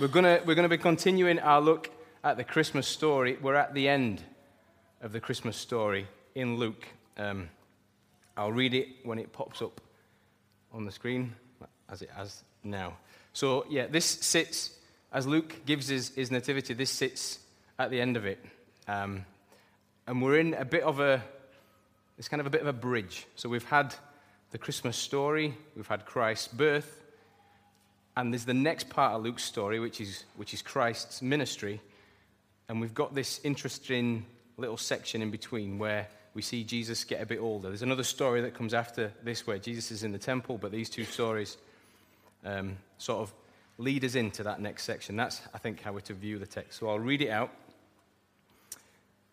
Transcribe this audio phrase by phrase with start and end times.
[0.00, 1.90] we're going we're gonna be continuing our look
[2.24, 3.36] at the Christmas story.
[3.40, 4.22] We're at the end
[5.02, 6.86] of the Christmas story in Luke.
[7.18, 7.50] Um,
[8.34, 9.78] I'll read it when it pops up
[10.72, 11.34] on the screen,
[11.90, 12.94] as it has now.
[13.34, 14.70] So, yeah, this sits,
[15.12, 17.38] as Luke gives his, his nativity, this sits
[17.78, 18.42] at the end of it.
[18.88, 19.26] Um,
[20.06, 21.22] and we're in a bit of a,
[22.16, 23.26] it's kind of a bit of a bridge.
[23.36, 23.94] So, we've had
[24.50, 27.02] the Christmas story, we've had Christ's birth,
[28.20, 31.80] and there's the next part of Luke's story, which is, which is Christ's ministry.
[32.68, 34.26] And we've got this interesting
[34.58, 37.68] little section in between where we see Jesus get a bit older.
[37.68, 40.90] There's another story that comes after this where Jesus is in the temple, but these
[40.90, 41.56] two stories
[42.44, 43.32] um, sort of
[43.78, 45.16] lead us into that next section.
[45.16, 46.78] That's, I think, how we're to view the text.
[46.78, 47.50] So I'll read it out.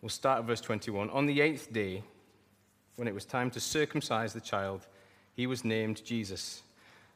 [0.00, 1.10] We'll start at verse 21.
[1.10, 2.02] On the eighth day,
[2.96, 4.86] when it was time to circumcise the child,
[5.34, 6.62] he was named Jesus,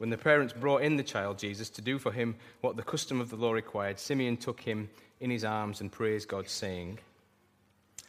[0.00, 3.20] when the parents brought in the child Jesus to do for him what the custom
[3.20, 4.88] of the law required, Simeon took him
[5.20, 6.98] in his arms and praised God, saying,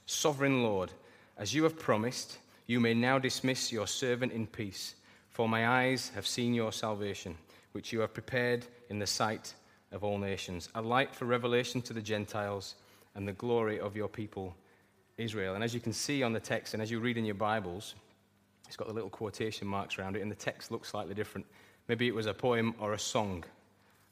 [0.05, 0.93] Sovereign Lord,
[1.37, 4.95] as you have promised, you may now dismiss your servant in peace,
[5.31, 7.35] for my eyes have seen your salvation,
[7.73, 9.53] which you have prepared in the sight
[9.91, 12.75] of all nations, a light for revelation to the Gentiles
[13.15, 14.55] and the glory of your people,
[15.17, 15.55] Israel.
[15.55, 17.95] And as you can see on the text, and as you read in your Bibles,
[18.65, 21.45] it's got the little quotation marks around it, and the text looks slightly different.
[21.87, 23.43] Maybe it was a poem or a song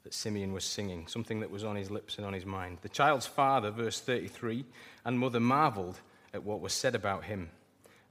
[0.04, 2.78] that Simeon was singing, something that was on his lips and on his mind.
[2.82, 4.64] The child's father, verse 33,
[5.04, 6.00] and mother marveled
[6.32, 7.50] at what was said about him.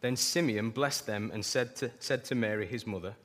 [0.01, 3.15] Then Simeon blessed them and said to, said to Mary, his mother,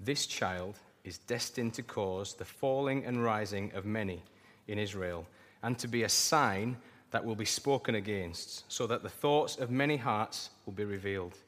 [0.00, 4.22] This child is destined to cause the falling and rising of many
[4.66, 5.26] in Israel,
[5.62, 6.76] and to be a sign
[7.10, 11.38] that will be spoken against, so that the thoughts of many hearts will be revealed,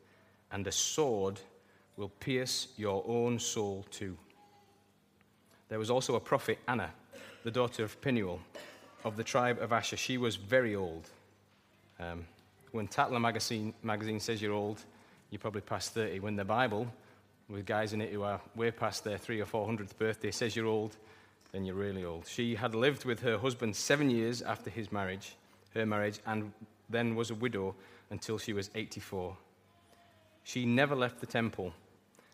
[0.51, 1.41] and a sword
[2.01, 4.17] will pierce your own soul too.
[5.69, 6.91] There was also a prophet, Anna,
[7.45, 8.41] the daughter of Penuel,
[9.05, 9.99] of the tribe of Asher.
[9.99, 11.11] She was very old.
[12.01, 12.25] Um,
[12.73, 14.83] when Tatler magazine, magazine says you're old,
[15.31, 16.21] you're probably past 30.
[16.21, 16.91] When the Bible,
[17.51, 20.57] with guys in it who are way past their three or four hundredth birthday, says
[20.57, 20.97] you're old,
[21.53, 22.27] then you're really old.
[22.27, 25.37] She had lived with her husband seven years after his marriage,
[25.75, 26.51] her marriage, and
[26.89, 27.75] then was a widow
[28.09, 29.37] until she was 84.
[30.45, 31.75] She never left the temple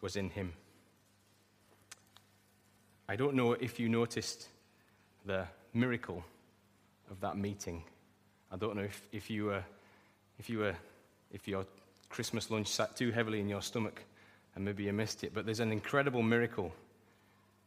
[0.00, 0.52] was in him.
[3.08, 4.48] I don't know if you noticed
[5.24, 6.22] the miracle
[7.10, 7.82] of that meeting.
[8.52, 9.64] I don't know if, if you were,
[10.38, 10.74] if you were,
[11.32, 11.64] if your
[12.10, 14.02] Christmas lunch sat too heavily in your stomach
[14.54, 16.72] and maybe you missed it, but there's an incredible miracle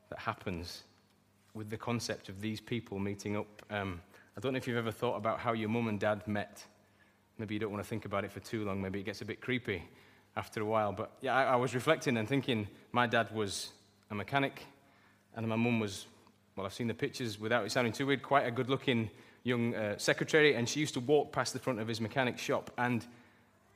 [0.09, 0.83] that happens
[1.53, 3.47] with the concept of these people meeting up.
[3.69, 4.01] Um,
[4.37, 6.63] I don't know if you've ever thought about how your mum and dad met.
[7.37, 8.81] Maybe you don't want to think about it for too long.
[8.81, 9.83] Maybe it gets a bit creepy
[10.35, 10.91] after a while.
[10.91, 13.69] But yeah, I, I was reflecting and thinking my dad was
[14.09, 14.65] a mechanic,
[15.35, 16.05] and my mum was,
[16.55, 19.09] well, I've seen the pictures without it sounding too weird, quite a good looking
[19.43, 22.71] young uh, secretary, and she used to walk past the front of his mechanic shop.
[22.77, 23.05] And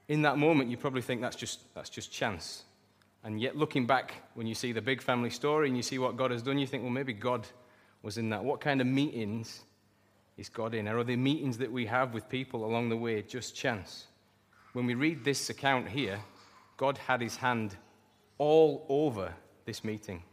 [0.08, 2.64] in that moment, you probably think that's just, that's just chance.
[3.24, 6.16] And yet, looking back, when you see the big family story and you see what
[6.16, 7.48] God has done, you think, well, maybe God
[8.04, 8.44] was in that.
[8.44, 9.62] What kind of meetings
[10.38, 10.88] is God in?
[10.88, 14.06] Are the meetings that we have with people along the way just chance?
[14.74, 16.20] When we read this account here,
[16.78, 17.76] God had his hand
[18.38, 19.34] all over
[19.66, 20.24] this meeting.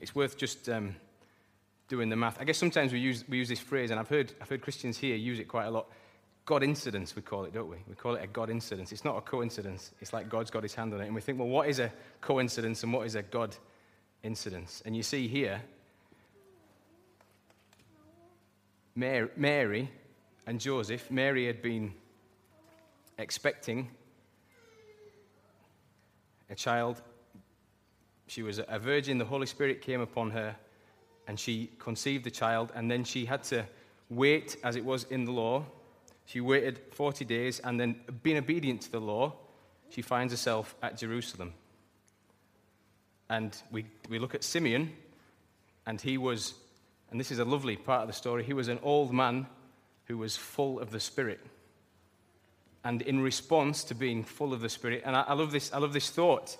[0.00, 0.96] It's worth just um,
[1.88, 2.40] doing the math.
[2.40, 4.98] I guess sometimes we use, we use this phrase, and I've heard, I've heard Christians
[4.98, 5.86] here use it quite a lot.
[6.44, 7.78] God incidence, we call it, don't we?
[7.88, 8.92] We call it a God incidence.
[8.92, 9.92] It's not a coincidence.
[10.00, 11.06] It's like God's got his hand on it.
[11.06, 13.56] And we think, well, what is a coincidence and what is a God
[14.22, 14.82] incidence?
[14.86, 15.60] And you see here,
[18.94, 19.90] Mary
[20.46, 21.92] and Joseph, Mary had been
[23.18, 23.90] expecting
[26.50, 27.02] a child.
[28.26, 30.56] She was a virgin, the Holy Spirit came upon her,
[31.28, 33.66] and she conceived the child, and then she had to
[34.08, 35.64] wait, as it was in the law,
[36.26, 39.32] she waited 40 days and then, being obedient to the law,
[39.88, 41.52] she finds herself at Jerusalem.
[43.30, 44.92] And we, we look at Simeon,
[45.86, 46.54] and he was,
[47.10, 49.46] and this is a lovely part of the story, he was an old man
[50.06, 51.40] who was full of the Spirit.
[52.86, 55.78] And in response to being full of the Spirit, and I, I love this, I
[55.78, 56.56] love this thought.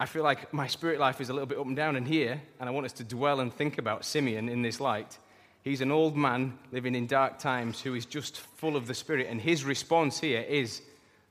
[0.00, 2.40] I feel like my spirit life is a little bit up and down in here,
[2.58, 5.18] and I want us to dwell and think about Simeon in this light.
[5.60, 9.26] He's an old man living in dark times who is just full of the Spirit.
[9.28, 10.80] And his response here is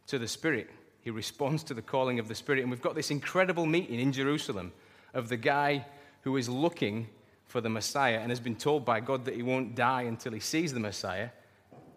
[0.05, 0.69] to the Spirit.
[1.01, 2.61] He responds to the calling of the Spirit.
[2.61, 4.73] And we've got this incredible meeting in Jerusalem
[5.15, 5.88] of the guy
[6.21, 7.07] who is looking
[7.47, 10.39] for the Messiah and has been told by God that he won't die until he
[10.39, 11.29] sees the Messiah.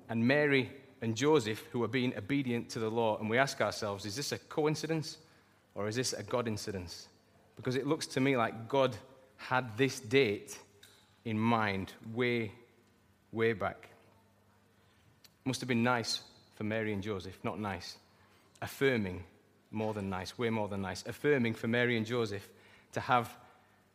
[0.08, 0.70] And Mary
[1.02, 3.18] and Joseph, who are being obedient to the law.
[3.18, 5.18] And we ask ourselves, is this a coincidence
[5.74, 7.08] or is this a God incidence?
[7.56, 8.96] Because it looks to me like God
[9.36, 10.58] had this date
[11.24, 12.52] in mind way,
[13.32, 13.88] way back.
[15.44, 16.20] Must have been nice
[16.54, 17.96] for Mary and Joseph, not nice.
[18.60, 19.24] Affirming,
[19.70, 21.04] more than nice, way more than nice.
[21.06, 22.46] Affirming for Mary and Joseph
[22.92, 23.34] to have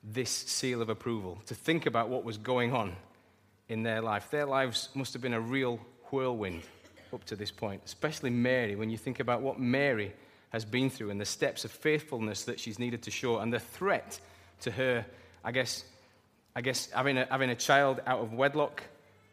[0.03, 2.95] this seal of approval, to think about what was going on
[3.69, 4.29] in their life.
[4.31, 5.79] Their lives must have been a real
[6.11, 6.63] whirlwind
[7.15, 10.13] up to this point, especially Mary, when you think about what Mary
[10.49, 13.59] has been through and the steps of faithfulness that she's needed to show and the
[13.59, 14.19] threat
[14.61, 15.05] to her,
[15.43, 15.85] I guess,
[16.55, 18.83] I guess having a, having a child out of wedlock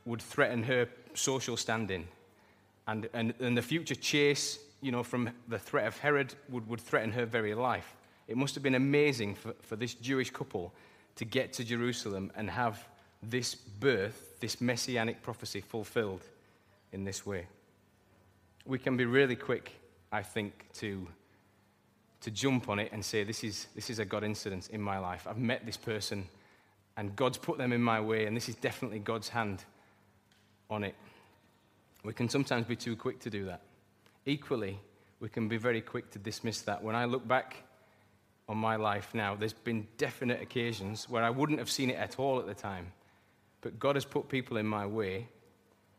[0.05, 2.09] would threaten her social standing.
[2.87, 6.81] And, and, and the future chase, you know, from the threat of Herod would, would
[6.81, 7.95] threaten her very life.
[8.27, 10.73] It must have been amazing for, for this Jewish couple
[11.17, 12.89] to get to Jerusalem and have
[13.23, 16.23] this birth, this messianic prophecy fulfilled
[16.93, 17.47] in this way.
[18.65, 19.73] We can be really quick,
[20.13, 21.07] I think, to,
[22.21, 24.99] to jump on it and say, this is, this is a God incident in my
[24.99, 25.27] life.
[25.29, 26.29] I've met this person
[26.97, 29.65] and God's put them in my way, and this is definitely God's hand
[30.69, 30.95] on it.
[32.05, 33.63] We can sometimes be too quick to do that.
[34.27, 34.79] Equally,
[35.21, 36.83] we can be very quick to dismiss that.
[36.83, 37.57] When I look back
[38.49, 42.19] on my life now, there's been definite occasions where I wouldn't have seen it at
[42.19, 42.93] all at the time.
[43.61, 45.29] But God has put people in my way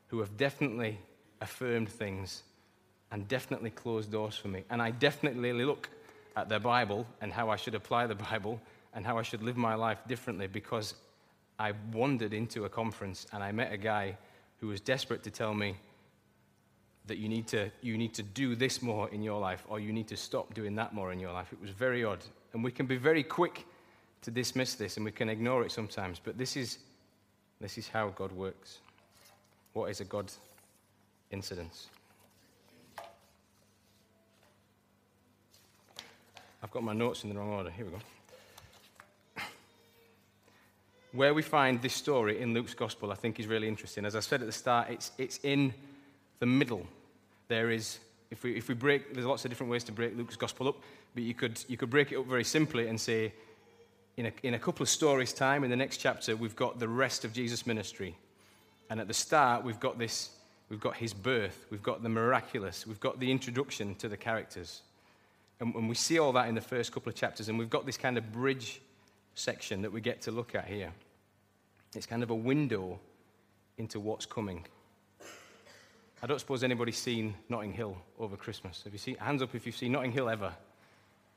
[0.08, 1.00] who have definitely
[1.42, 2.44] affirmed things
[3.14, 4.64] and definitely closed doors for me.
[4.72, 5.88] And I definitely look
[6.36, 8.60] at the Bible and how I should apply the Bible
[8.96, 10.96] and how I should live my life differently because
[11.60, 14.18] I wandered into a conference and I met a guy
[14.60, 15.76] who was desperate to tell me
[17.06, 19.94] that you need to, you need to do this more in your life or you
[19.94, 21.54] need to stop doing that more in your life.
[21.54, 22.24] It was very odd.
[22.54, 23.68] And we can be very quick
[24.24, 26.80] to dismiss this and we can ignore it sometimes, but this is,
[27.62, 28.80] this is how God works.
[29.74, 30.32] What is a God
[31.30, 31.90] incidence?
[36.64, 37.70] I've got my notes in the wrong order.
[37.70, 38.00] Here we go
[41.14, 44.04] where we find this story in Luke's gospel, I think is really interesting.
[44.04, 45.74] As I said at the start, it's, it's in
[46.40, 46.86] the middle.
[47.48, 48.00] There is,
[48.32, 50.76] if we, if we break, there's lots of different ways to break Luke's gospel up,
[51.14, 53.32] but you could, you could break it up very simply and say,
[54.18, 56.88] in a, in a couple of stories' time, in the next chapter, we've got the
[56.88, 58.16] rest of Jesus' ministry.
[58.90, 60.32] And at the start, we've got this,
[60.70, 64.82] we've got his birth, we've got the miraculous, we've got the introduction to the characters.
[65.60, 67.86] And, and we see all that in the first couple of chapters, and we've got
[67.86, 68.82] this kind of bridge
[69.36, 70.92] section that we get to look at here.
[71.96, 73.00] It's kind of a window
[73.78, 74.66] into what's coming.
[76.22, 78.82] I don't suppose anybody's seen Notting Hill over Christmas.
[78.84, 79.16] Have you seen?
[79.16, 80.54] Hands up if you've seen Notting Hill ever.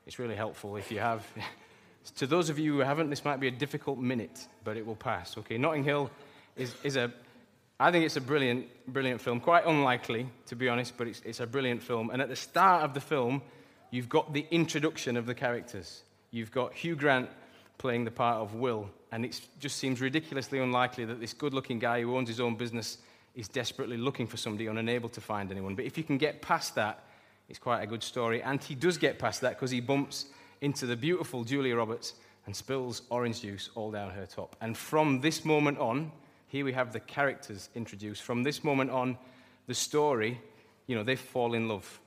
[0.05, 1.25] It's really helpful if you have.
[2.15, 4.95] to those of you who haven't, this might be a difficult minute, but it will
[4.95, 5.37] pass.
[5.37, 6.09] Okay, Notting Hill
[6.55, 7.11] is, is a,
[7.79, 9.41] I think it's a brilliant, brilliant film.
[9.41, 12.09] Quite unlikely, to be honest, but it's, it's a brilliant film.
[12.09, 13.41] And at the start of the film,
[13.91, 16.03] you've got the introduction of the characters.
[16.31, 17.29] You've got Hugh Grant
[17.77, 18.89] playing the part of Will.
[19.11, 22.55] And it just seems ridiculously unlikely that this good looking guy who owns his own
[22.55, 22.97] business
[23.35, 25.75] is desperately looking for somebody and unable to find anyone.
[25.75, 27.03] But if you can get past that,
[27.49, 28.41] it's quite a good story.
[28.41, 30.25] And he does get past that because he bumps
[30.61, 32.15] into the beautiful Julia Roberts
[32.45, 34.55] and spills orange juice all down her top.
[34.59, 36.11] And from this moment on,
[36.47, 38.23] here we have the characters introduced.
[38.23, 39.17] From this moment on,
[39.67, 40.39] the story,
[40.87, 41.99] you know, they fall in love,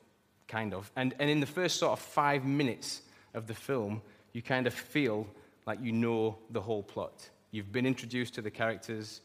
[0.51, 0.91] kind of.
[0.97, 3.03] And, and in the first sort of five minutes
[3.35, 4.03] of the film,
[4.33, 5.27] you kind of feel
[5.67, 7.31] like you know the whole plot.
[7.53, 9.21] You've been introduced to the characters,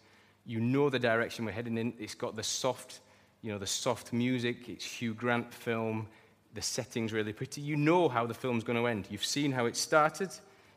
[0.45, 1.93] you know the direction we're heading in.
[1.99, 2.99] It's got the soft,
[3.41, 6.07] you know, the soft music, it's Hugh Grant film,
[6.53, 7.61] the setting's really pretty.
[7.61, 9.07] You know how the film's going to end.
[9.09, 10.29] You've seen how it started,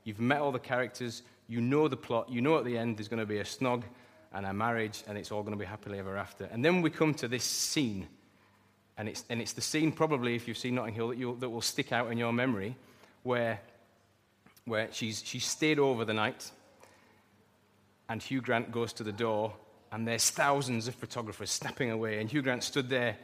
[0.04, 3.08] you've met all the characters, you know the plot, you know at the end there's
[3.08, 3.84] going to be a snog
[4.32, 6.44] and a marriage, and it's all going to be happily ever after.
[6.44, 8.08] And then we come to this scene,
[8.98, 11.48] and it's, and it's the scene, probably, if you've seen Notting Hill, that, you, that
[11.48, 12.76] will stick out in your memory,
[13.22, 13.60] where,
[14.64, 16.50] where she's, she's stayed over the night,
[18.08, 19.54] and Hugh Grant goes to the door,
[19.92, 23.16] and there's thousands of photographers snapping away, and Hugh Grant stood there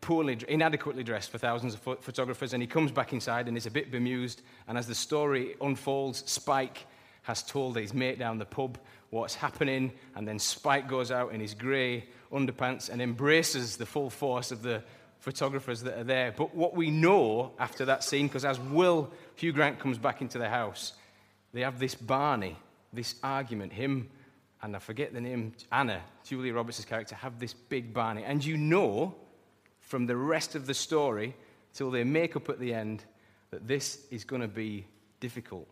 [0.00, 3.70] poorly, inadequately dressed for thousands of photographers, and he comes back inside and is a
[3.70, 4.42] bit bemused.
[4.68, 6.86] And as the story unfolds, Spike
[7.26, 8.78] has told his mate down the pub
[9.10, 14.10] what's happening, and then Spike goes out in his grey underpants and embraces the full
[14.10, 14.80] force of the
[15.18, 16.32] photographers that are there.
[16.36, 20.38] But what we know after that scene, because as Will Hugh Grant comes back into
[20.38, 20.92] the house,
[21.52, 22.56] they have this Barney,
[22.92, 23.72] this argument.
[23.72, 24.08] Him
[24.62, 28.22] and I forget the name, Anna, Julia Roberts' character, have this big Barney.
[28.22, 29.16] And you know
[29.80, 31.34] from the rest of the story
[31.74, 33.04] till they make up at the end
[33.50, 34.86] that this is going to be
[35.18, 35.68] difficult.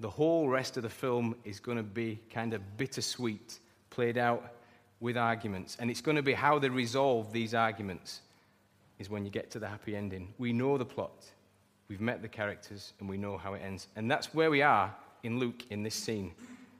[0.00, 3.58] The whole rest of the film is going to be kind of bittersweet,
[3.90, 4.54] played out
[5.00, 5.76] with arguments.
[5.78, 8.20] And it's going to be how they resolve these arguments,
[8.98, 10.34] is when you get to the happy ending.
[10.38, 11.26] We know the plot,
[11.88, 13.88] we've met the characters, and we know how it ends.
[13.96, 16.32] And that's where we are in Luke in this scene.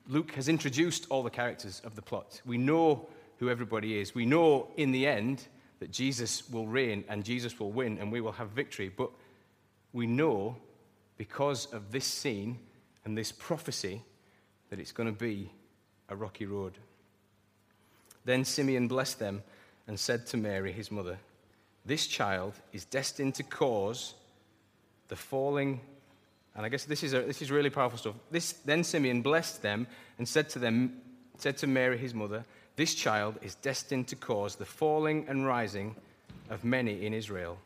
[0.09, 2.41] Luke has introduced all the characters of the plot.
[2.45, 4.15] We know who everybody is.
[4.15, 5.47] We know in the end
[5.81, 8.91] that Jesus will reign and Jesus will win and we will have victory.
[8.95, 9.11] But
[9.93, 10.57] we know
[11.17, 12.59] because of this scene
[13.05, 14.03] and this prophecy
[14.71, 15.51] that it's going to be
[16.09, 16.79] a rocky road.
[18.25, 19.43] Then Simeon blessed them
[19.87, 21.19] and said to Mary, his mother,
[21.85, 24.15] This child is destined to cause
[25.09, 25.81] the falling.
[26.57, 28.15] And I guess this is, a, this is really powerful stuff.
[28.31, 29.87] This, then Simeon blessed them
[30.19, 31.01] and said to them,
[31.37, 32.45] said to Mary, his mother,
[32.77, 35.97] This child is destined to cause the falling and rising
[36.49, 37.59] of many in Israel,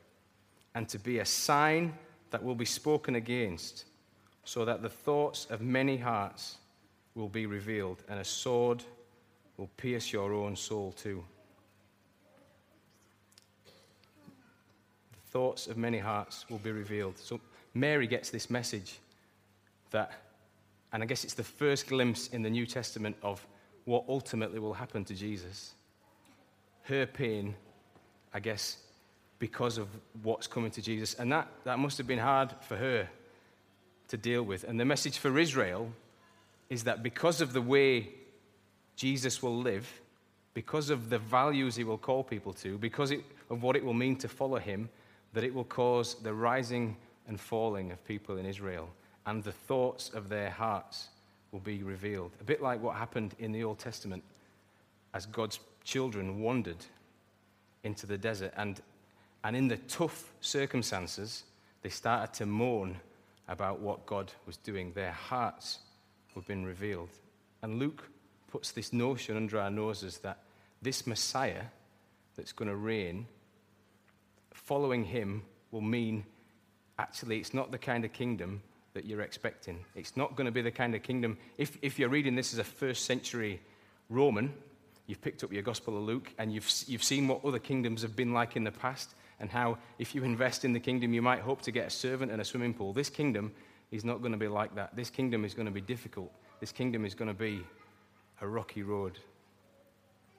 [0.75, 1.95] and to be a sign
[2.31, 3.85] that will be spoken against
[4.49, 6.57] so that the thoughts of many hearts
[7.15, 8.83] will be revealed, and a sword
[9.59, 11.23] will pierce your own soul too.
[15.13, 17.19] The thoughts of many hearts will be revealed.
[17.19, 17.43] So
[17.75, 19.01] Mary gets this message
[19.91, 20.13] that,
[20.95, 23.47] and I guess it's the first glimpse in the New Testament of
[23.85, 25.75] what ultimately will happen to Jesus.
[26.85, 27.55] Her pain,
[28.33, 28.79] I guess,
[29.41, 29.89] because of
[30.23, 31.13] what's coming to Jesus.
[31.13, 33.11] And that, that must have been hard for her
[34.09, 34.65] to deal with.
[34.65, 35.91] And the message for Israel
[36.71, 38.09] is that because of the way
[38.97, 40.01] Jesus will live,
[40.55, 43.13] because of the values he will call people to, because
[43.51, 44.89] of what it will mean to follow him,
[45.33, 46.97] that it will cause the rising
[47.27, 48.89] and falling of people in Israel,
[49.27, 51.09] and the thoughts of their hearts
[51.53, 52.33] will be revealed.
[52.41, 54.23] A bit like what happened in the Old Testament
[55.15, 56.85] as God's children wandered
[57.85, 58.53] into the desert.
[58.57, 58.81] And,
[59.45, 61.45] and in the tough circumstances,
[61.83, 62.97] they started to mourn
[63.49, 64.93] about what God was doing.
[64.93, 65.79] Their hearts
[66.35, 67.11] were being revealed.
[67.63, 68.09] And Luke
[68.51, 70.39] puts this notion under our noses that
[70.81, 71.65] this Messiah
[72.37, 73.27] that's going to reign,
[74.53, 76.25] following him will mean
[76.99, 78.63] actually it's not the kind of kingdom
[78.95, 79.85] that you're expecting.
[79.95, 81.39] It's not going to be the kind of kingdom.
[81.57, 83.61] If, if you're reading this as a first century
[84.09, 84.53] Roman,
[85.07, 88.17] you've picked up your Gospel of Luke and you've, you've seen what other kingdoms have
[88.17, 91.41] been like in the past, and how if you invest in the kingdom, you might
[91.41, 92.93] hope to get a servant and a swimming pool.
[92.93, 93.53] This kingdom
[93.91, 94.95] is not going to be like that.
[94.97, 96.33] This kingdom is going to be difficult.
[96.61, 97.63] This kingdom is going to be
[98.41, 99.19] a rocky road.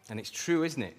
[0.09, 0.95] And it's true, isn't it?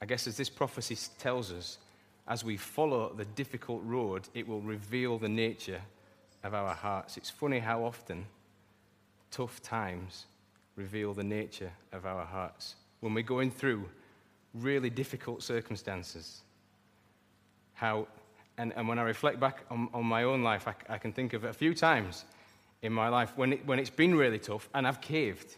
[0.00, 1.78] I guess as this prophecy tells us,
[2.26, 5.80] as we follow the difficult road, it will reveal the nature
[6.42, 7.16] of our hearts.
[7.16, 8.26] It's funny how often
[9.30, 10.26] tough times
[10.76, 12.76] reveal the nature of our hearts.
[13.00, 13.88] When we're going through
[14.54, 16.42] really difficult circumstances.
[17.74, 18.06] How,
[18.56, 21.32] and, and when I reflect back on, on my own life, I, I, can think
[21.32, 22.24] of a few times
[22.82, 25.56] in my life when, it, when it's been really tough and I've caved,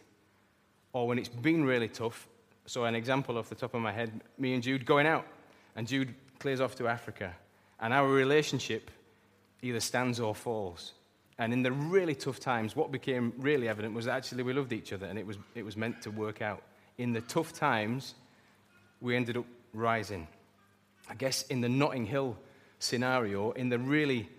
[0.93, 2.27] or when it's been really tough.
[2.65, 5.25] So, an example off the top of my head me and Jude going out,
[5.75, 7.33] and Jude clears off to Africa,
[7.79, 8.91] and our relationship
[9.61, 10.93] either stands or falls.
[11.39, 14.91] And in the really tough times, what became really evident was actually we loved each
[14.91, 16.63] other and it was, it was meant to work out.
[16.97, 18.15] In the tough times,
[19.01, 20.27] we ended up rising.
[21.09, 22.37] I guess in the Notting Hill
[22.79, 24.29] scenario, in the really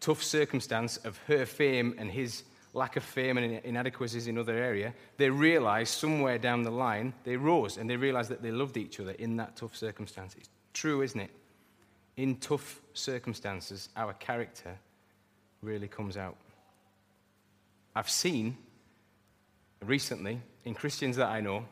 [0.00, 2.42] tough circumstance of her fame and his
[2.72, 7.36] lack of fame and inadequacies in other area, they realized somewhere down the line, they
[7.36, 10.34] rose and they realized that they loved each other in that tough circumstance.
[10.36, 11.30] It's true, isn't it?
[12.16, 14.76] In tough circumstances, our character
[15.62, 16.36] really comes out.
[17.94, 18.56] I've seen
[19.84, 21.64] recently, in Christians that I know,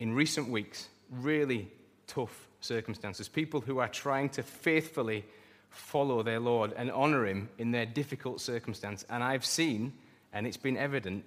[0.00, 1.70] in recent weeks, really
[2.06, 5.24] tough circumstances, people who are trying to faithfully
[5.70, 9.04] follow their Lord and honor Him in their difficult circumstance.
[9.08, 9.92] And I've seen,
[10.32, 11.24] and it's been evident,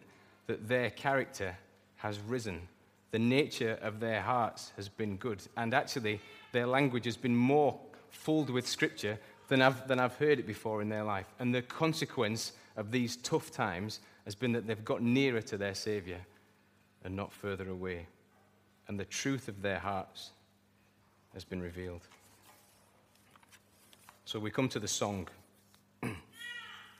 [0.48, 1.58] that their character
[1.98, 2.68] has risen.
[3.12, 5.42] The nature of their hearts has been good.
[5.56, 6.20] And actually,
[6.52, 10.82] their language has been more filled with Scripture than I've, than I've heard it before
[10.82, 11.28] in their life.
[11.40, 15.76] And the consequence of these tough times has been that they've got nearer to their
[15.76, 16.20] Savior
[17.04, 18.08] and not further away.
[18.88, 20.32] And the truth of their hearts
[21.34, 22.02] has been revealed.
[24.26, 25.28] So we come to the song.
[26.02, 26.16] and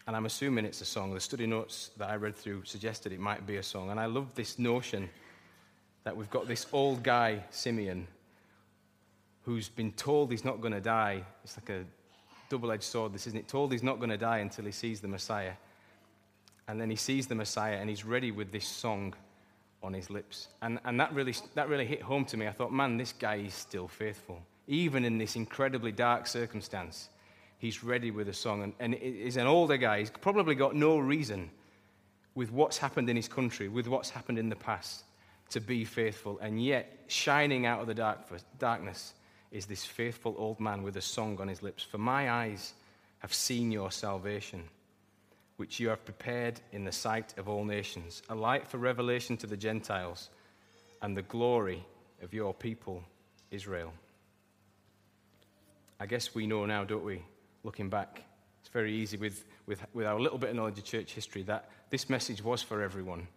[0.08, 1.14] I'm assuming it's a song.
[1.14, 3.90] The study notes that I read through suggested it might be a song.
[3.90, 5.10] And I love this notion
[6.04, 8.08] that we've got this old guy, Simeon,
[9.44, 11.24] who's been told he's not going to die.
[11.44, 11.86] It's like a
[12.50, 13.48] double edged sword, this isn't it?
[13.48, 15.54] Told he's not going to die until he sees the Messiah.
[16.68, 19.14] And then he sees the Messiah and he's ready with this song
[19.84, 20.48] on his lips.
[20.62, 22.48] And, and that, really, that really hit home to me.
[22.48, 24.42] I thought, man, this guy is still faithful.
[24.68, 27.10] Even in this incredibly dark circumstance,
[27.58, 28.64] he's ready with a song.
[28.64, 30.00] And, and he's an older guy.
[30.00, 31.50] He's probably got no reason
[32.36, 35.04] with what's happened in his country, with what's happened in the past,
[35.50, 36.40] to be faithful.
[36.42, 38.20] And yet, shining out of the dark,
[38.58, 39.14] darkness
[39.52, 41.84] is this faithful old man with a song on his lips.
[41.84, 42.74] For my eyes
[43.20, 44.64] have seen your salvation
[45.58, 49.48] which you have prepared in the sight of all nations, a light for revelation to
[49.48, 50.30] the Gentiles
[51.02, 51.86] and the glory
[52.22, 53.04] of your people,
[53.52, 53.94] Israel.
[56.00, 57.22] I guess we know now, don't we,
[57.64, 58.24] looking back,
[58.62, 61.70] it's very easy with, with, with our little bit of knowledge of church history that
[61.90, 63.28] this message was for everyone.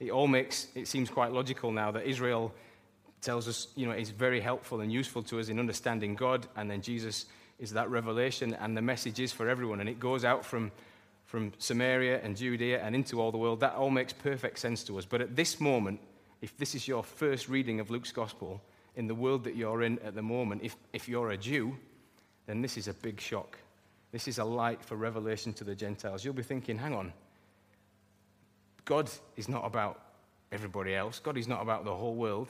[0.00, 2.54] It all makes, it seems quite logical now that Israel
[3.20, 6.70] tells us, you know, is very helpful and useful to us in understanding God, and
[6.70, 7.26] then Jesus
[7.58, 10.70] is that revelation, and the message is for everyone, and it goes out from
[11.28, 13.60] from Samaria and Judea and into all the world.
[13.60, 15.04] That all makes perfect sense to us.
[15.04, 16.00] But at this moment,
[16.40, 18.62] if this is your first reading of Luke's gospel
[18.96, 21.76] in the world that you're in at the moment, if, if you're a Jew,
[22.46, 23.58] then this is a big shock.
[24.10, 26.24] This is a light for revelation to the Gentiles.
[26.24, 27.12] You'll be thinking, hang on,
[28.86, 30.00] God is not about
[30.50, 32.48] everybody else, God is not about the whole world.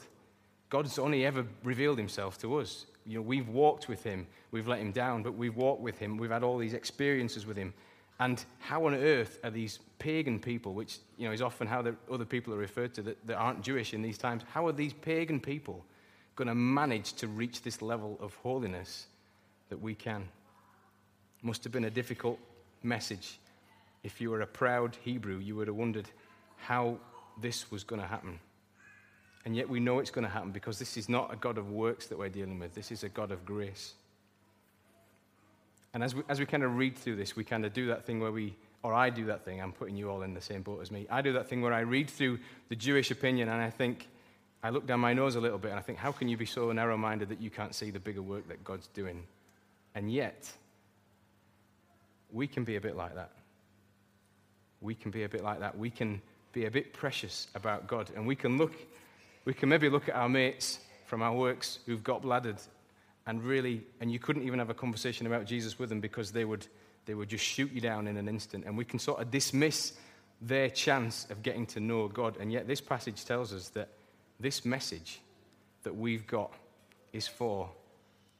[0.69, 2.85] God's only ever revealed himself to us.
[3.05, 6.15] You know, we've walked with him, we've let him down, but we've walked with him,
[6.15, 7.73] we've had all these experiences with him.
[8.19, 11.95] And how on earth are these pagan people, which you know, is often how the
[12.11, 14.93] other people are referred to that, that aren't Jewish in these times, how are these
[14.93, 15.85] pagan people
[16.35, 19.07] going to manage to reach this level of holiness
[19.69, 20.27] that we can?
[21.41, 22.39] Must have been a difficult
[22.83, 23.39] message.
[24.03, 26.09] If you were a proud Hebrew, you would have wondered
[26.57, 26.97] how
[27.39, 28.39] this was going to happen.
[29.45, 31.71] And yet we know it's going to happen because this is not a God of
[31.71, 33.93] works that we're dealing with, this is a God of grace.
[35.93, 38.05] And as we, as we kind of read through this, we kind of do that
[38.05, 40.61] thing where we, or I do that thing, I'm putting you all in the same
[40.61, 41.07] boat as me.
[41.09, 44.07] I do that thing where I read through the Jewish opinion and I think,
[44.61, 46.45] I look down my nose a little bit and I think, how can you be
[46.45, 49.23] so narrow minded that you can't see the bigger work that God's doing?
[49.95, 50.51] And yet,
[52.31, 53.31] we can be a bit like that.
[54.81, 55.77] We can be a bit like that.
[55.77, 56.21] We can
[56.53, 58.11] be a bit precious about God.
[58.15, 58.73] And we can look,
[59.45, 62.57] we can maybe look at our mates from our works who've got bladdered
[63.29, 66.45] and really, and you couldn't even have a conversation about Jesus with them because they
[66.45, 66.65] would,
[67.05, 68.65] they would just shoot you down in an instant.
[68.65, 69.93] And we can sort of dismiss
[70.41, 72.37] their chance of getting to know God.
[72.39, 73.89] And yet, this passage tells us that
[74.39, 75.21] this message
[75.83, 76.51] that we've got
[77.13, 77.69] is for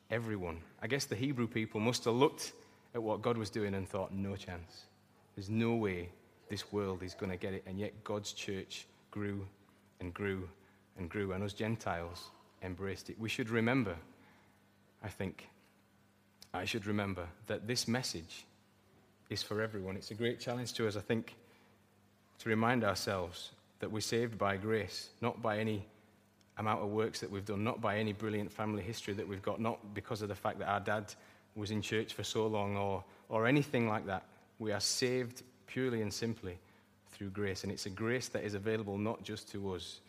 [0.09, 0.57] everyone.
[0.81, 2.53] I guess the Hebrew people must have looked
[2.95, 4.85] at what God was doing and thought, no chance.
[5.35, 6.09] There's no way
[6.49, 7.63] this world is going to get it.
[7.67, 9.45] And yet, God's church grew
[9.99, 10.49] and grew
[10.97, 12.31] and grew, and us Gentiles
[12.63, 13.19] embraced it.
[13.19, 13.95] We should remember
[15.03, 15.47] I think
[16.53, 18.45] I should remember that this message
[19.29, 19.95] is for everyone.
[19.95, 21.35] It's a great challenge to us, I think,
[22.39, 25.85] to remind ourselves that we're saved by grace, not by any
[26.57, 29.61] amount of works that we've done, not by any brilliant family history that we've got,
[29.61, 31.13] not because of the fact that our dad
[31.55, 34.23] was in church for so long or, or anything like that.
[34.57, 36.57] We are saved purely and simply
[37.11, 37.63] through grace.
[37.63, 40.01] And it's a grace that is available not just to us,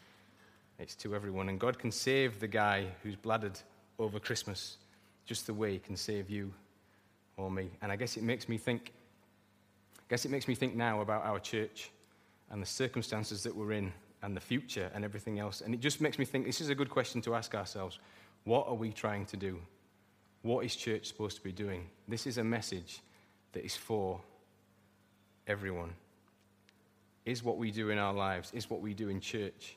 [0.78, 1.48] it's to everyone.
[1.48, 3.60] And God can save the guy who's bladdered
[3.98, 4.78] over Christmas
[5.30, 6.52] just the way he can save you
[7.36, 7.70] or me.
[7.82, 8.90] And I guess it makes me think,
[9.96, 11.92] I guess it makes me think now about our church
[12.50, 15.60] and the circumstances that we're in and the future and everything else.
[15.60, 18.00] And it just makes me think this is a good question to ask ourselves.
[18.42, 19.60] What are we trying to do?
[20.42, 21.86] What is church supposed to be doing?
[22.08, 22.98] This is a message
[23.52, 24.20] that is for
[25.46, 25.92] everyone.
[27.24, 29.76] Is what we do in our lives, is what we do in church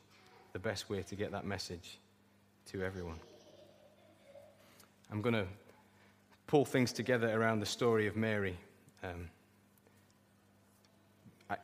[0.52, 2.00] the best way to get that message
[2.72, 3.20] to everyone?
[5.14, 5.46] I'm going to
[6.48, 8.58] pull things together around the story of Mary.
[9.04, 9.30] Um,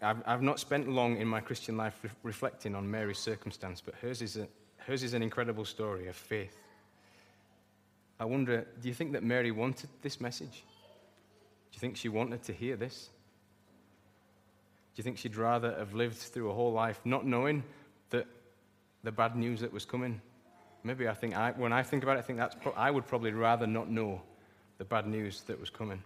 [0.03, 3.95] I, have not spent long in my Christian life re- reflecting on Mary's circumstance, but
[3.95, 6.59] hers is, a, Hers is an incredible story of faith.
[8.19, 10.63] I wonder, do you think that Mary wanted this message?
[11.71, 13.09] Do you think she wanted to hear this?
[14.93, 17.63] Do you think she'd rather have lived through a whole life not knowing
[18.12, 18.27] that
[19.03, 20.21] the bad news that was coming?
[20.83, 23.05] Maybe I think, I, when I think about it, I think that's, pro- I would
[23.05, 24.21] probably rather not know
[24.77, 26.01] the bad news that was coming.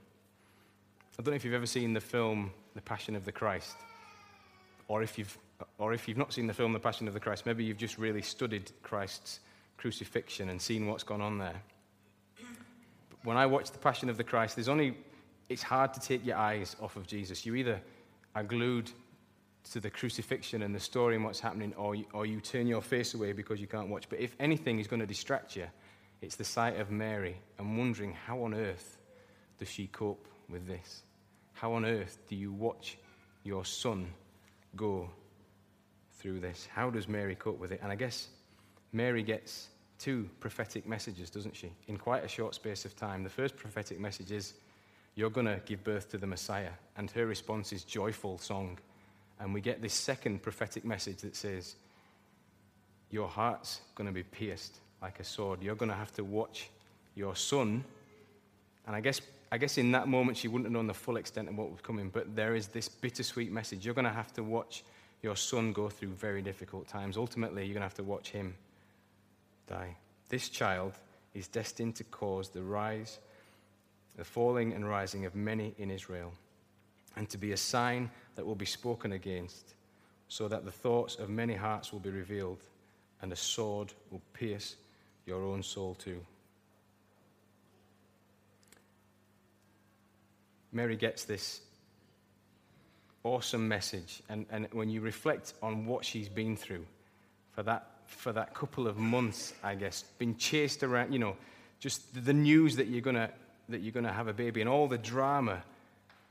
[1.17, 3.75] I don't know if you've ever seen the film The Passion of the Christ,
[4.87, 5.37] or if you've,
[5.77, 7.99] or if you've not seen the film The Passion of the Christ, maybe you've just
[7.99, 9.39] really studied Christ's
[9.77, 11.61] crucifixion and seen what's gone on there.
[13.09, 14.97] But when I watch The Passion of the Christ, there's only,
[15.49, 17.45] it's hard to take your eyes off of Jesus.
[17.45, 17.79] You either
[18.33, 18.91] are glued
[19.71, 22.81] to the crucifixion and the story and what's happening, or you, or you turn your
[22.81, 24.09] face away because you can't watch.
[24.09, 25.67] But if anything is going to distract you,
[26.21, 28.97] it's the sight of Mary and wondering how on earth
[29.57, 31.03] does she cope with this?
[31.53, 32.97] How on earth do you watch
[33.43, 34.07] your son
[34.75, 35.09] go
[36.17, 36.67] through this?
[36.73, 37.79] How does Mary cope with it?
[37.83, 38.27] And I guess
[38.91, 43.23] Mary gets two prophetic messages, doesn't she, in quite a short space of time.
[43.23, 44.53] The first prophetic message is,
[45.15, 46.71] You're going to give birth to the Messiah.
[46.97, 48.79] And her response is, Joyful song.
[49.43, 51.75] And we get this second prophetic message that says,
[53.11, 55.61] Your heart's going to be pierced like a sword.
[55.61, 56.69] You're going to have to watch
[57.13, 57.83] your son.
[58.87, 59.19] And I guess,
[59.51, 61.81] I guess in that moment, she wouldn't have known the full extent of what was
[61.81, 63.83] coming, but there is this bittersweet message.
[63.83, 64.85] You're going to have to watch
[65.21, 67.17] your son go through very difficult times.
[67.17, 68.55] Ultimately, you're going to have to watch him
[69.67, 69.97] die.
[70.29, 70.93] This child
[71.33, 73.19] is destined to cause the rise,
[74.15, 76.31] the falling and rising of many in Israel,
[77.15, 79.75] and to be a sign that will be spoken against,
[80.27, 82.59] so that the thoughts of many hearts will be revealed,
[83.21, 84.75] and a sword will pierce
[85.25, 86.19] your own soul too.
[90.71, 91.61] Mary gets this
[93.23, 96.85] awesome message, and, and when you reflect on what she's been through
[97.51, 101.37] for that, for that couple of months, I guess, been chased around, you know,
[101.79, 103.29] just the news that you're gonna
[103.69, 105.63] that you're gonna have a baby and all the drama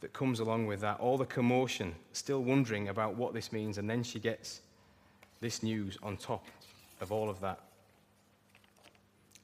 [0.03, 3.89] that comes along with that, all the commotion, still wondering about what this means, and
[3.89, 4.61] then she gets
[5.41, 6.45] this news on top
[7.01, 7.61] of all of that.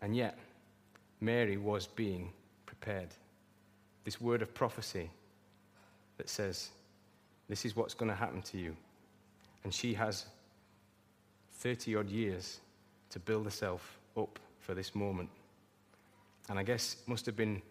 [0.02, 0.36] And yet,
[1.20, 2.32] Mary was being
[2.66, 3.08] prepared.
[4.04, 5.10] This word of prophecy
[6.16, 6.70] that says,
[7.48, 8.76] This is what's going to happen to you.
[9.62, 10.26] And she has
[11.58, 12.58] 30 odd years
[13.10, 15.30] to build herself up for this moment.
[16.48, 17.62] And I guess it must have been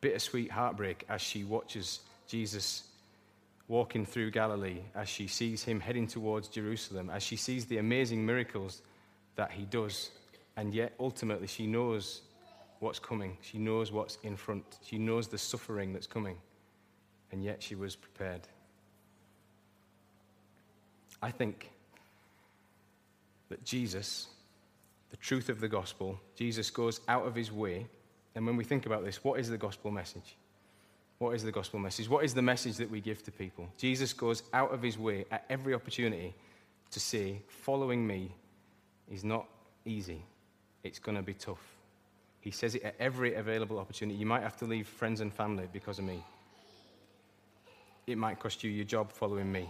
[0.00, 2.84] bittersweet heartbreak as she watches Jesus
[3.68, 8.24] walking through Galilee, as she sees him heading towards Jerusalem, as she sees the amazing
[8.24, 8.82] miracles
[9.34, 10.10] that he does
[10.56, 12.22] and yet, ultimately, she knows
[12.80, 13.36] what's coming.
[13.42, 14.78] She knows what's in front.
[14.82, 16.38] She knows the suffering that's coming.
[17.30, 18.48] And yet, she was prepared.
[21.22, 21.70] I think
[23.50, 24.28] that Jesus,
[25.10, 27.86] the truth of the gospel, Jesus goes out of his way.
[28.34, 30.36] And when we think about this, what is the gospel message?
[31.18, 32.08] What is the gospel message?
[32.08, 33.68] What is the message that we give to people?
[33.78, 36.34] Jesus goes out of his way at every opportunity
[36.90, 38.32] to say, following me
[39.10, 39.46] is not
[39.84, 40.22] easy
[40.86, 41.76] it's going to be tough.
[42.40, 44.18] He says it at every available opportunity.
[44.18, 46.22] You might have to leave friends and family because of me.
[48.06, 49.68] It might cost you your job following me.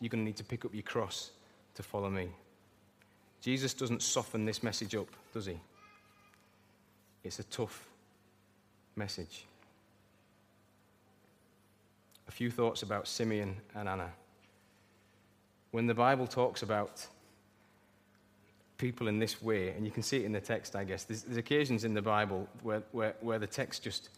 [0.00, 1.30] You're going to need to pick up your cross
[1.74, 2.28] to follow me.
[3.40, 5.58] Jesus doesn't soften this message up, does he?
[7.24, 7.88] It's a tough
[8.94, 9.44] message.
[12.28, 14.10] A few thoughts about Simeon and Anna.
[15.70, 17.06] When the Bible talks about
[18.78, 21.04] people in this way, and you can see it in the text, I guess.
[21.04, 24.08] There's, there's occasions in the Bible where, where, where the text just,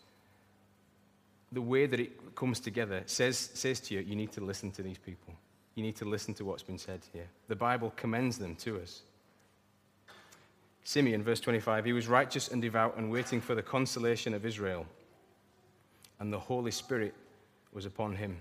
[1.52, 4.82] the way that it comes together says, says to you, you need to listen to
[4.82, 5.34] these people.
[5.74, 7.28] You need to listen to what's been said here.
[7.48, 9.02] The Bible commends them to us.
[10.84, 14.86] Simeon, verse 25, he was righteous and devout and waiting for the consolation of Israel,
[16.20, 17.14] and the Holy Spirit
[17.76, 18.38] was upon him.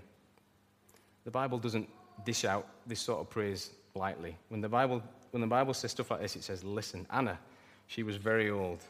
[1.24, 1.88] The Bible doesn't
[2.24, 4.34] dish out this sort of praise lightly.
[4.48, 7.38] When the Bible when the Bible says stuff like this, it says, listen, Anna,
[7.86, 8.82] she was very old.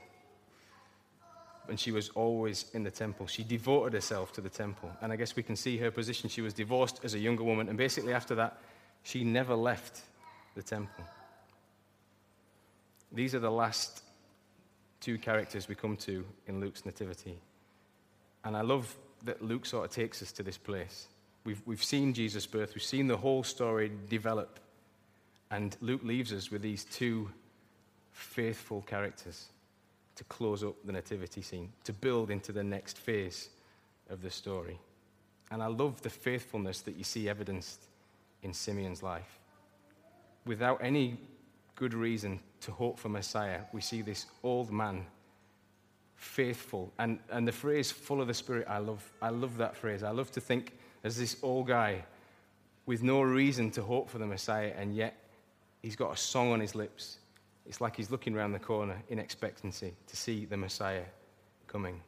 [1.69, 3.27] And she was always in the temple.
[3.27, 4.89] She devoted herself to the temple.
[5.03, 6.31] And I guess we can see her position.
[6.31, 7.69] She was divorced as a younger woman.
[7.69, 8.61] And basically, after that,
[9.03, 10.03] she never left
[10.55, 11.05] the temple.
[13.11, 14.05] These are the last
[15.01, 17.37] two characters we come to in Luke's Nativity.
[18.45, 21.09] And I love that Luke sort of takes us to this place.
[21.45, 24.61] We've, we've seen Jesus' birth, we've seen the whole story develop
[25.51, 27.31] and Luke leaves us with these two
[28.13, 29.47] faithful characters
[30.17, 33.51] to close up the nativity scene, to build into the next phase
[34.11, 34.79] of the story.
[35.51, 37.85] And I love the faithfulness that you see evidenced
[38.43, 39.39] in Simeon's life.
[40.47, 41.19] Without any
[41.75, 45.05] good reason to hope for Messiah, we see this old man,
[46.17, 46.93] faithful.
[46.99, 50.03] And, and the phrase full of the Spirit, I love, I love that phrase.
[50.03, 50.73] I love to think
[51.05, 52.05] as this old guy
[52.87, 55.17] with no reason to hope for the Messiah, and yet
[55.83, 57.19] he's got a song on his lips.
[57.67, 61.05] It's like he's looking around the corner in expectancy to see the Messiah
[61.67, 62.01] coming.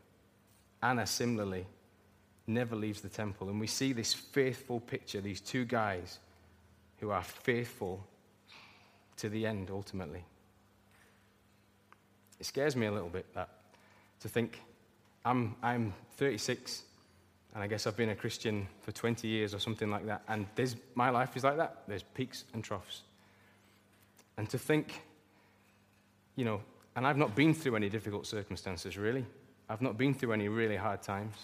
[0.82, 1.66] Anna, similarly,
[2.46, 3.48] never leaves the temple.
[3.48, 6.18] And we see this faithful picture, these two guys
[7.00, 8.06] who are faithful
[9.16, 10.24] to the end ultimately.
[12.38, 13.48] It scares me a little bit that
[14.20, 14.60] to think
[15.24, 16.82] I'm, I'm 36
[17.54, 20.46] and I guess I've been a Christian for 20 years or something like that, and
[20.94, 21.82] my life is like that.
[21.88, 23.02] There's peaks and troughs.
[24.36, 25.02] And to think,
[26.36, 26.60] you know,
[26.94, 29.24] and I've not been through any difficult circumstances really.
[29.68, 31.34] I've not been through any really hard times.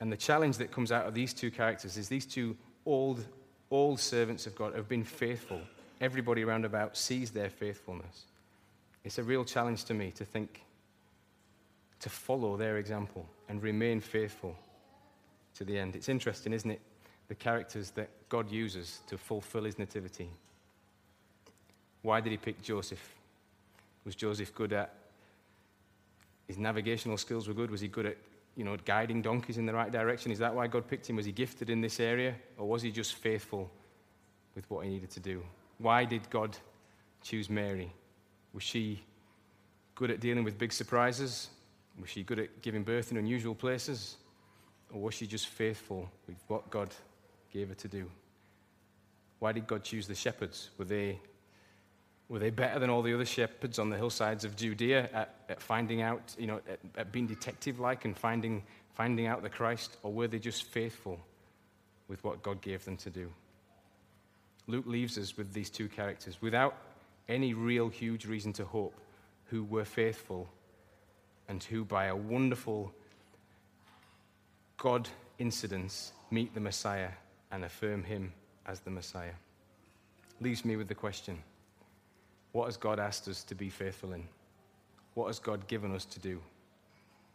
[0.00, 3.24] And the challenge that comes out of these two characters is these two old,
[3.70, 5.60] old servants of God have been faithful.
[6.00, 8.24] Everybody around about sees their faithfulness.
[9.04, 10.62] It's a real challenge to me to think,
[12.00, 14.56] to follow their example and remain faithful
[15.54, 15.96] to the end.
[15.96, 16.80] It's interesting, isn't it?
[17.28, 20.30] The characters that God uses to fulfill his nativity.
[22.02, 23.14] Why did he pick Joseph?
[24.04, 24.94] Was Joseph good at
[26.46, 27.70] his navigational skills were good?
[27.70, 28.16] Was he good at
[28.56, 30.32] you know, guiding donkeys in the right direction?
[30.32, 31.16] Is that why God picked him?
[31.16, 32.34] Was he gifted in this area?
[32.56, 33.70] Or was he just faithful
[34.54, 35.42] with what he needed to do?
[35.78, 36.56] Why did God
[37.22, 37.92] choose Mary?
[38.54, 39.02] Was she
[39.94, 41.48] good at dealing with big surprises?
[42.00, 44.16] Was she good at giving birth in unusual places?
[44.92, 46.90] Or was she just faithful with what God
[47.52, 48.10] gave her to do?
[49.38, 50.70] Why did God choose the shepherds?
[50.78, 51.18] Were they
[52.28, 55.62] were they better than all the other shepherds on the hillsides of Judea at, at
[55.62, 59.96] finding out, you know, at, at being detective like and finding, finding out the Christ?
[60.02, 61.20] Or were they just faithful
[62.08, 63.30] with what God gave them to do?
[64.66, 66.76] Luke leaves us with these two characters without
[67.28, 68.94] any real huge reason to hope
[69.46, 70.48] who were faithful
[71.48, 72.92] and who, by a wonderful
[74.76, 77.10] God incidence, meet the Messiah
[77.50, 78.32] and affirm him
[78.66, 79.34] as the Messiah.
[80.40, 81.38] Leaves me with the question.
[82.52, 84.24] What has God asked us to be faithful in?
[85.14, 86.40] What has God given us to do?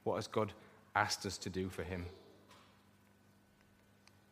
[0.03, 0.53] What has God
[0.95, 2.05] asked us to do for Him?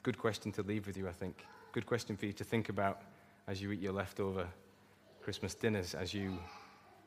[0.04, 1.46] Good question to leave with you, I think.
[1.72, 3.02] Good question for you to think about
[3.48, 4.48] as you eat your leftover
[5.22, 6.38] Christmas dinners, as you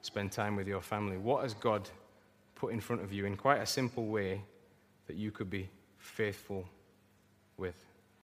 [0.02, 1.16] spend time with your family.
[1.16, 1.88] What has God
[2.62, 4.40] put in front of you in quite a simple way
[5.08, 6.64] that you could be faithful
[7.56, 7.74] with?